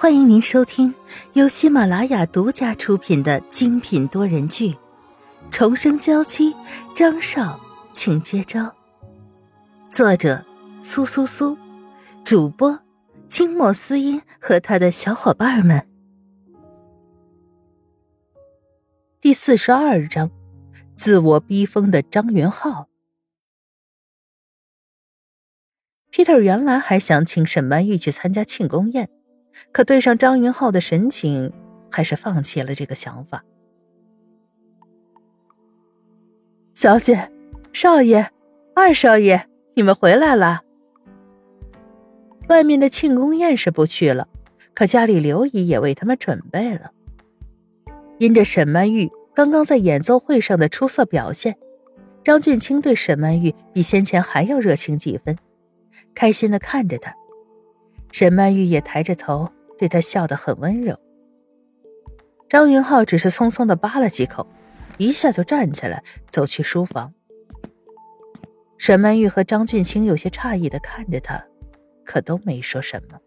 [0.00, 0.94] 欢迎您收听
[1.34, 4.70] 由喜马拉雅独家出品的精品多人剧
[5.50, 6.54] 《重生娇妻》，
[6.96, 7.60] 张少，
[7.92, 8.74] 请接招。
[9.90, 10.42] 作者：
[10.80, 11.58] 苏苏苏，
[12.24, 12.80] 主播：
[13.28, 15.86] 清末思音和他的小伙伴们。
[19.20, 20.30] 第四十二章：
[20.96, 22.88] 自我逼疯的张云浩。
[26.10, 29.10] Peter 原来还想请沈曼玉去参加庆功宴。
[29.72, 31.52] 可对上张云浩的神情，
[31.90, 33.44] 还是放弃了这个想法。
[36.74, 37.30] 小姐、
[37.72, 38.30] 少爷、
[38.74, 40.62] 二少爷，你们回来了。
[42.48, 44.28] 外面的庆功宴是不去了，
[44.74, 46.92] 可家里刘姨也为他们准备了。
[48.18, 51.56] 因着沈曼玉刚刚在演奏会上的出色表现，
[52.24, 55.36] 张俊清对沈曼玉比先前还要热情几分，
[56.14, 57.14] 开心的看着她。
[58.12, 60.98] 沈曼玉也抬着头，对他笑得很温柔。
[62.48, 64.46] 张云浩只是匆匆的扒了几口，
[64.98, 67.14] 一下就站起来，走去书房。
[68.76, 71.46] 沈曼玉和张俊清有些诧异的看着他，
[72.04, 73.18] 可都没说什么。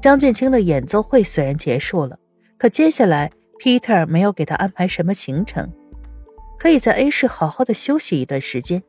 [0.00, 2.18] 张俊清的演奏会虽然结束了，
[2.56, 5.72] 可接下来 Peter 没有给他安排什么行程，
[6.58, 8.82] 可以在 A 市好好的休息一段时间。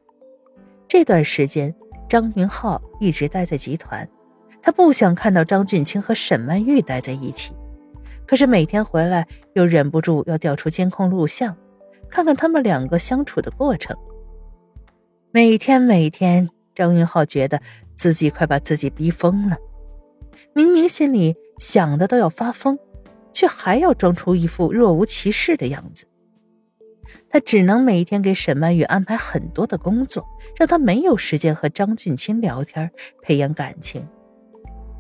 [0.88, 1.76] 这段时间。
[2.10, 4.08] 张云浩一直待在集团，
[4.62, 7.54] 他不想看到张俊清和沈曼玉待在一起，
[8.26, 11.56] 可是每天回来又忍不住要调出监控录像，
[12.10, 13.96] 看看他们两个相处的过程。
[15.32, 17.62] 每天每天，张云浩觉得
[17.96, 19.58] 自己快把自己逼疯了，
[20.54, 22.80] 明明心里想的都要发疯，
[23.34, 26.07] 却还要装出一副若无其事的样子。
[27.30, 30.26] 他只能每天给沈曼玉安排很多的工作，
[30.58, 34.08] 让她没有时间和张俊清聊天、培养感情。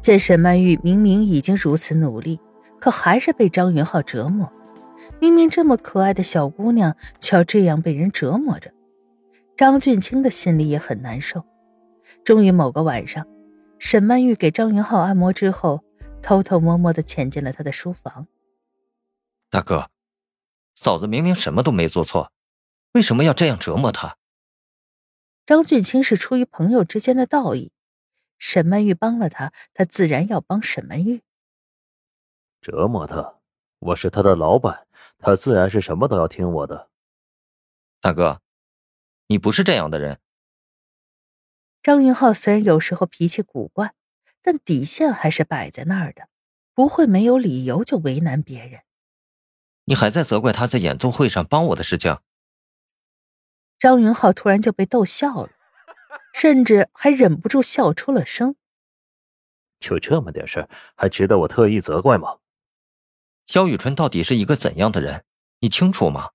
[0.01, 2.39] 见沈曼玉明明已经如此努力，
[2.79, 4.51] 可还是被张云浩折磨。
[5.19, 8.71] 明明这么可爱的小姑娘，却要这样被人折磨着，
[9.55, 11.43] 张俊清的心里也很难受。
[12.23, 13.25] 终于某个晚上，
[13.79, 15.83] 沈曼玉给张云浩按摩之后，
[16.21, 18.27] 偷偷摸摸的潜进了他的书房。
[19.49, 19.89] 大哥。
[20.77, 22.31] 嫂子明明什么都没做错，
[22.91, 24.15] 为什么要这样折磨她？
[25.43, 27.71] 张俊清是出于朋友之间的道义，
[28.37, 31.23] 沈曼玉帮了他，他自然要帮沈曼玉。
[32.61, 33.39] 折磨他？
[33.79, 34.85] 我是他的老板，
[35.17, 36.91] 他自然是什么都要听我的。
[37.99, 38.43] 大哥，
[39.29, 40.19] 你不是这样的人。
[41.81, 43.95] 张云浩虽然有时候脾气古怪，
[44.43, 46.29] 但底线还是摆在那儿的，
[46.75, 48.81] 不会没有理由就为难别人。
[49.89, 52.17] 你还在责怪他在演奏会上帮我的事情？
[53.79, 55.51] 张云浩突然就被逗笑了，
[56.33, 58.55] 甚至还忍不住笑出了声。
[59.79, 62.37] 就这么点事还值得我特意责怪吗？
[63.45, 65.23] 萧雨纯到底是一个怎样的人？
[65.61, 66.31] 你清楚吗？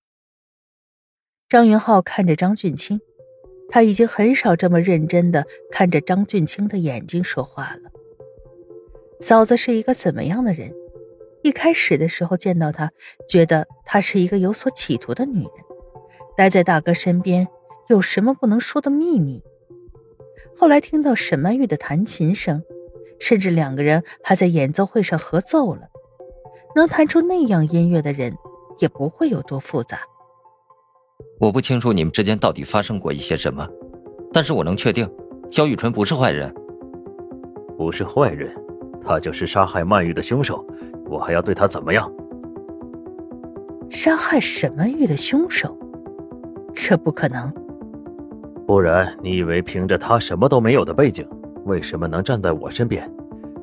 [1.49, 3.03] 张云浩看着张俊清，
[3.69, 7.91] 他已经很少这么认真的看着张俊清的眼睛说话了。
[9.21, 10.73] 嫂子是一个怎么样的人？
[11.43, 12.91] 一开始的时候见到她，
[13.29, 15.51] 觉得她是一个有所企图的女人，
[16.37, 17.49] 待在大哥身边
[17.89, 19.43] 有什么不能说的秘密。
[20.57, 22.63] 后来听到沈曼玉的弹琴声，
[23.19, 25.89] 甚至两个人还在演奏会上合奏了，
[26.77, 28.37] 能弹出那样音乐的人
[28.79, 30.01] 也不会有多复杂。
[31.41, 33.69] 我不清楚你们之间到底发生过一些什么，
[34.33, 35.09] 但是我能确定，
[35.51, 36.55] 萧雨纯不是坏人，
[37.77, 38.55] 不是坏人，
[39.05, 40.65] 他就是杀害曼玉的凶手。
[41.13, 42.11] 我还要对他怎么样？
[43.91, 45.77] 杀害沈曼玉的凶手？
[46.73, 47.53] 这不可能。
[48.67, 51.29] 不然，你以为凭着他什么都没有的背景，
[51.67, 53.11] 为什么能站在我身边，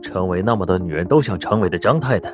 [0.03, 2.31] 成为那么多女人都想成为的张太太？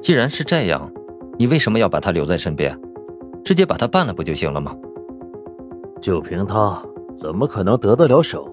[0.00, 0.90] 既然是这样，
[1.38, 2.74] 你为什么要把他留在身边？
[3.44, 4.74] 直接把他办了不就行了吗？
[6.00, 6.82] 就凭他，
[7.14, 8.48] 怎么可能得得了手？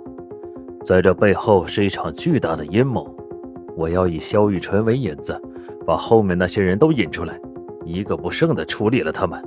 [0.84, 3.08] 在这背后是一场巨大的阴谋。
[3.82, 5.42] 我要以萧玉纯为引子，
[5.88, 7.36] 把后面那些人都引出来，
[7.84, 9.44] 一个不剩的处理了他们。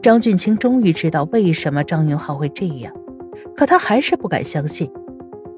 [0.00, 2.94] 张俊清终于知道为什么张云浩会这样，
[3.56, 4.88] 可他还是不敢相信，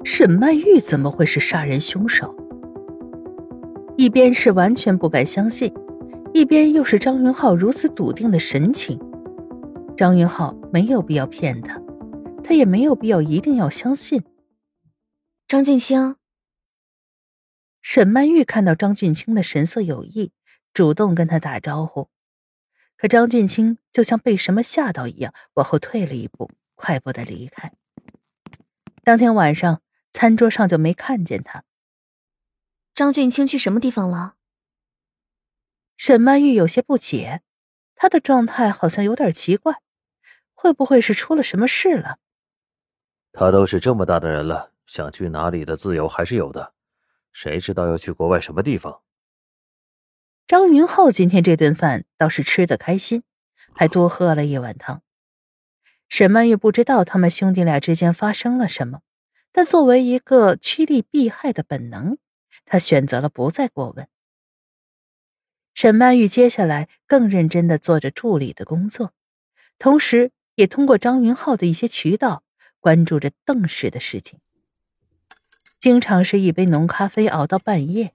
[0.03, 2.35] 沈曼玉怎么会是杀人凶手？
[3.95, 5.71] 一边是完全不敢相信，
[6.33, 8.99] 一边又是张云浩如此笃定的神情。
[9.95, 11.79] 张云浩没有必要骗他，
[12.43, 14.23] 他也没有必要一定要相信。
[15.47, 16.15] 张俊清。
[17.83, 20.31] 沈曼玉看到张俊清的神色有异，
[20.73, 22.09] 主动跟他打招呼，
[22.95, 27.73] 可张俊清就像被什么吓到一样，往后退了一步，快步的离开。
[29.03, 29.81] 当天晚上，
[30.13, 31.65] 餐桌上就没看见他，
[32.95, 34.35] 张俊清去什么地方了？
[35.97, 37.43] 沈曼玉有些不解，
[37.95, 39.81] 他的状态好像有点奇怪，
[40.53, 42.17] 会不会是出了什么事了？
[43.33, 46.73] 他都是这么大的人了，想去哪里的自由还是有的，
[47.33, 49.01] 谁知道要去国外什么地方？
[50.47, 53.23] 张云浩今天这顿饭倒是吃得开心，
[53.73, 55.01] 还多喝了一碗汤。
[56.07, 59.01] 沈曼玉不知道他们兄弟俩之间发生了什么，
[59.51, 62.17] 但作为一个趋利避害的本能，
[62.65, 64.07] 她选择了不再过问。
[65.73, 69.13] 沈曼玉接下来更认真的做着助理的工作，
[69.79, 72.43] 同时也通过张云浩的一些渠道
[72.79, 74.39] 关注着邓氏的事情，
[75.83, 78.13] 经常是一杯浓咖啡熬到半夜。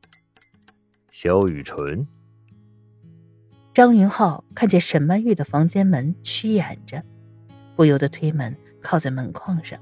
[1.10, 2.08] 萧雨纯，
[3.74, 7.04] 张云浩看见沈曼玉的房间门虚掩着。
[7.76, 9.78] 不由得推门，靠在门框上。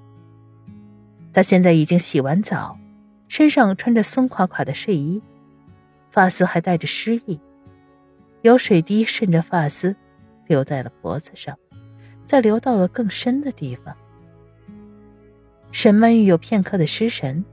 [1.33, 2.77] 他现在已经洗完澡，
[3.29, 5.23] 身上穿着松垮垮的睡衣，
[6.11, 7.39] 发丝还带着湿意，
[8.43, 9.95] 有水滴顺着发丝
[10.49, 11.57] 流在了脖子上，
[12.27, 13.97] 再流到了更深的地方。
[15.71, 17.45] 沈曼玉有片刻的失神，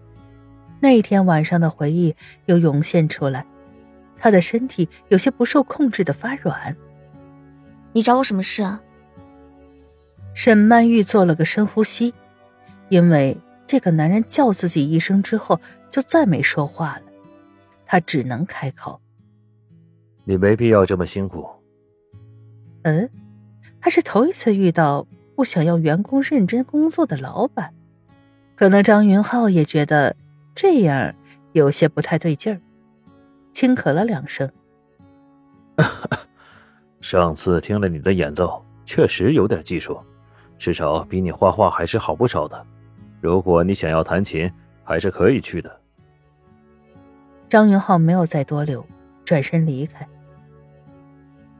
[0.84, 2.14] 那一天晚上的回忆
[2.48, 3.46] 又涌现出来，
[4.18, 6.76] 他的身体有些不受控制的发软。
[7.94, 8.82] 你找我什么事啊？
[10.34, 12.14] 沈曼玉做了个深呼吸，
[12.90, 17.04] 因为这个男人叫自己一声之后就再没说话了，
[17.86, 19.00] 她只能开口
[20.28, 21.48] ：“你没必要这么辛苦。”
[22.84, 23.10] 嗯，
[23.80, 27.74] 还是头一次遇到不想要员工认真工作的老板，
[28.58, 30.18] 可能张云浩也觉得
[30.56, 31.14] 这样
[31.54, 32.62] 有些不太对劲儿，
[33.52, 34.50] 轻咳了两声：
[37.02, 40.00] “上次听了你的演奏，确实有点技术。”
[40.56, 42.66] 至少比你画画还是好不少的。
[43.20, 44.50] 如果你想要弹琴，
[44.84, 45.82] 还是可以去的。
[47.50, 48.86] 张云浩没有再多留，
[49.26, 50.08] 转身离开。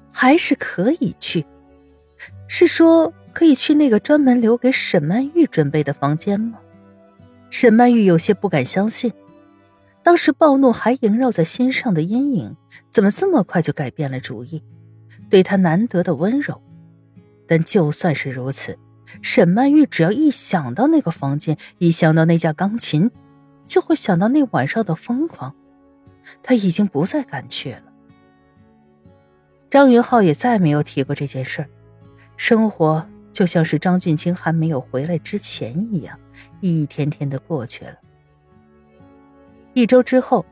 [0.10, 1.46] 还是可以去，
[2.48, 6.60] 是说可以去那个专门留给沈曼玉准备的房间吗？
[7.54, 9.14] 沈曼玉有些不敢相信，
[10.02, 12.58] 当时暴怒还萦绕在心上的阴影，
[12.90, 14.64] 怎么这么快就改变了主意？
[15.30, 16.60] 对他难得的温柔。
[17.48, 18.80] 但就算是如此，
[19.22, 23.12] 沈曼玉只要一想到那个房间，一想到那架钢琴，
[23.68, 25.54] 就会想到那晚上的疯狂。
[26.42, 27.84] 他已经不再敢去了。
[29.70, 31.70] 张云浩也再没有提过这件事儿，
[32.36, 36.18] 生活就像是张俊清还没有回来之前一样，
[36.64, 37.94] 一天天的过去了。
[39.74, 40.46] 一周之后，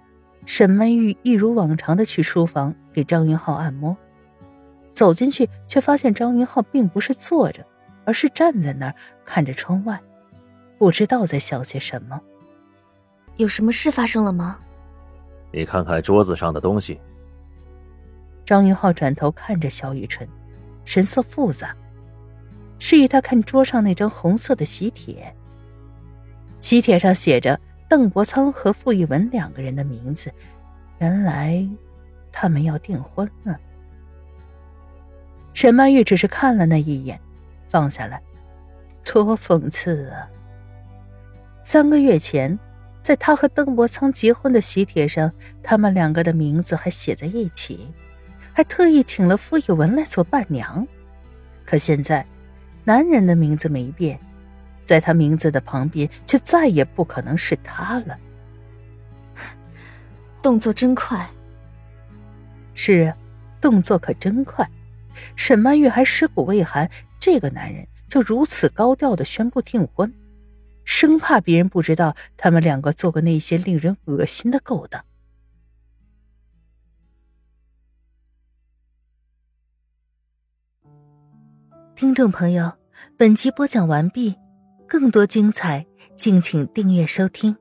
[0.46, 3.96] 沈曼玉一如往常的去书房给张云浩按摩。
[4.92, 7.66] 走进去，却发现张云浩并不是坐着，
[8.04, 9.98] 而是站在那儿看着窗外，
[10.78, 12.20] 不知道在想些什么。
[13.38, 14.60] 有什么事发生了吗？
[15.54, 17.00] 你看看桌子上的东西。
[18.44, 20.28] 张云浩转头看着萧雨辰，
[20.84, 21.74] 神色复杂，
[22.80, 25.34] 示意他看桌上那张红色的喜帖。
[26.62, 27.60] 喜帖上写着
[27.90, 30.32] 邓伯苍和傅艺文两个人的名字，
[31.00, 31.68] 原来
[32.32, 33.60] 他们要订婚了。
[35.54, 37.20] 沈曼玉只是看了那一眼，
[37.68, 38.22] 放下来，
[39.04, 40.30] 多讽刺啊！
[41.64, 42.58] 三个月前，
[43.04, 45.30] 在他和邓伯苍结婚的喜帖上，
[45.62, 47.92] 他们两个的名字还写在一起，
[48.54, 50.88] 还特意请了傅艺文来做伴娘。
[51.66, 52.26] 可现在，
[52.86, 54.18] 男人的名字没变，
[54.92, 58.20] 在他名字的旁边，却再也不可能是他了。
[60.42, 61.32] 动作真快。
[62.74, 63.18] 是啊，
[63.62, 64.70] 动作可真快。
[65.38, 70.14] 沈曼玉还尸骨未寒，这个男人就如此高调的宣布订婚，
[70.84, 75.06] 生怕别人不知道他们两个做过那些令人恶心的勾当。
[81.96, 82.74] 听众朋友，
[83.16, 84.36] 本集播讲完毕，
[84.92, 85.86] 更多精彩，
[86.18, 87.56] 敬请订阅收听。